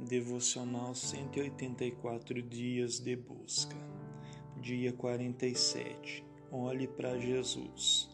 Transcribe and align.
Devocional 0.00 0.92
184 0.92 2.42
dias 2.42 2.98
de 2.98 3.14
busca. 3.14 3.76
Dia 4.60 4.92
47. 4.92 6.24
Olhe 6.50 6.88
para 6.88 7.16
Jesus. 7.18 8.10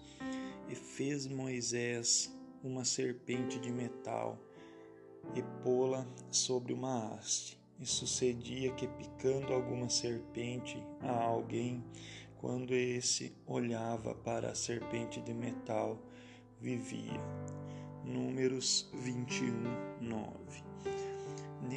E 0.68 0.74
fez 0.74 1.26
Moisés 1.26 2.30
uma 2.62 2.84
serpente 2.84 3.58
de 3.58 3.72
metal 3.72 4.38
e 5.34 5.42
pô-la 5.64 6.06
sobre 6.30 6.74
uma 6.74 7.14
haste. 7.14 7.58
E 7.80 7.86
sucedia 7.86 8.72
que 8.72 8.86
picando 8.86 9.54
alguma 9.54 9.88
serpente 9.88 10.76
a 11.00 11.18
alguém, 11.18 11.82
quando 12.36 12.74
esse 12.74 13.34
olhava 13.46 14.14
para 14.14 14.50
a 14.50 14.54
serpente 14.54 15.18
de 15.22 15.32
metal, 15.32 15.98
vivia. 16.60 17.20
Números 18.04 18.90
21, 18.92 19.50
9. 19.50 19.69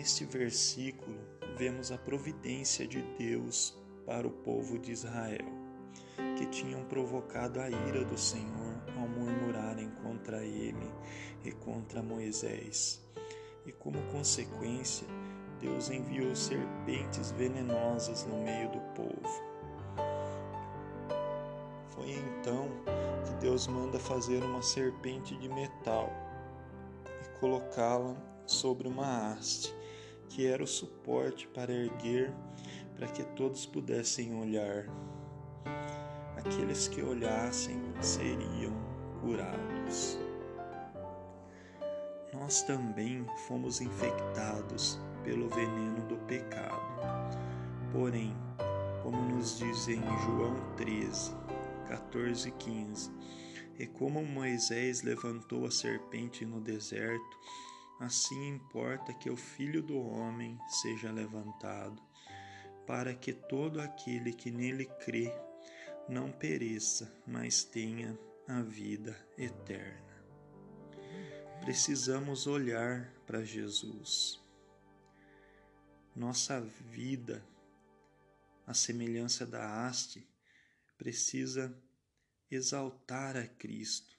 Neste 0.04 0.26
versículo, 0.26 1.18
vemos 1.58 1.90
a 1.90 1.98
providência 1.98 2.86
de 2.86 3.02
Deus 3.18 3.74
para 4.06 4.28
o 4.28 4.32
povo 4.32 4.78
de 4.78 4.92
Israel, 4.92 5.46
que 6.38 6.46
tinham 6.48 6.84
provocado 6.84 7.62
a 7.62 7.70
ira 7.70 8.04
do 8.04 8.18
Senhor 8.18 8.84
ao 8.98 9.08
murmurarem 9.08 9.90
contra 10.04 10.44
ele 10.44 10.92
e 11.46 11.54
contra 11.54 12.04
Moisés. 12.04 13.02
E 13.66 13.72
como 13.72 13.98
consequência, 14.12 15.08
Deus 15.62 15.90
enviou 15.90 16.36
serpentes 16.36 17.32
venenosas 17.32 18.26
no 18.26 18.44
meio 18.44 18.70
do 18.72 18.82
povo. 18.94 19.44
Foi 21.92 22.12
então 22.12 22.68
que 23.26 23.36
Deus 23.36 23.68
manda 23.68 23.98
fazer 23.98 24.44
uma 24.44 24.62
serpente 24.62 25.34
de 25.38 25.48
metal 25.48 26.12
e 27.08 27.40
colocá-la 27.40 28.18
sobre 28.46 28.90
uma 28.90 29.32
haste, 29.32 29.74
que 30.34 30.48
era 30.48 30.64
o 30.64 30.68
suporte 30.68 31.48
para 31.50 31.72
erguer, 31.72 32.34
para 32.96 33.06
que 33.08 33.24
todos 33.36 33.68
pudessem 33.68 34.34
olhar. 34.34 34.88
Aqueles 36.36 36.88
que 36.88 37.04
olhassem 37.04 37.80
seriam 38.02 38.74
curados. 39.22 40.18
Nós 42.34 42.64
também 42.64 43.24
fomos 43.48 43.80
infectados 43.80 45.00
pelo 45.24 45.48
veneno 45.50 46.02
do 46.08 46.18
pecado. 46.26 46.82
Porém, 47.92 48.36
como 49.04 49.22
nos 49.36 49.60
diz 49.60 49.88
em 49.88 50.02
João 50.02 50.56
13, 50.78 51.32
14 51.88 52.50
e 52.50 52.52
15, 52.54 53.12
e 53.78 53.86
como 53.86 54.26
Moisés 54.26 55.04
levantou 55.04 55.68
a 55.68 55.72
serpente 55.72 56.44
no 56.44 56.60
deserto, 56.60 57.38
assim 58.00 58.48
importa 58.48 59.14
que 59.14 59.30
o 59.30 59.38
Filho 59.38 59.82
do 59.82 59.98
Homem 59.98 60.60
seja 60.68 61.12
levantado, 61.12 62.02
para 62.86 63.14
que 63.14 63.32
todo 63.32 63.80
aquele 63.80 64.34
que 64.34 64.52
nele 64.52 64.86
crê 65.06 65.32
não 66.10 66.32
pereça, 66.32 67.14
mas 67.26 67.64
tenha 67.64 68.18
a 68.48 68.62
vida 68.62 69.18
eterna. 69.38 70.14
Precisamos 71.62 72.46
olhar 72.46 73.14
para 73.26 73.44
Jesus. 73.44 74.42
Nossa 76.14 76.60
vida, 76.60 77.44
a 78.68 78.74
semelhança 78.74 79.46
da 79.46 79.88
haste, 79.88 80.28
precisa 80.98 81.76
exaltar 82.52 83.38
a 83.38 83.48
Cristo 83.48 84.18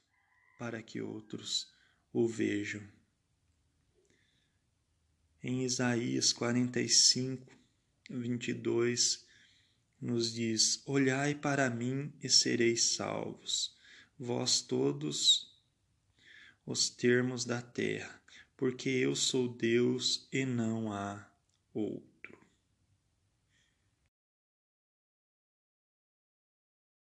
para 0.58 0.83
que 0.83 1.00
outros 1.00 1.72
o 2.12 2.27
vejam 2.27 2.83
em 5.45 5.62
Isaías 5.62 6.33
45, 6.33 7.47
22, 8.09 9.27
nos 10.01 10.33
diz: 10.33 10.83
Olhai 10.86 11.35
para 11.35 11.69
mim 11.69 12.11
e 12.23 12.30
sereis 12.30 12.95
salvos, 12.95 13.77
vós 14.19 14.63
todos 14.63 15.55
os 16.64 16.89
termos 16.89 17.45
da 17.45 17.61
terra, 17.61 18.23
porque 18.57 18.89
eu 18.89 19.14
sou 19.14 19.46
Deus 19.46 20.27
e 20.33 20.46
não 20.46 20.91
há 20.91 21.30
outro. 21.74 22.14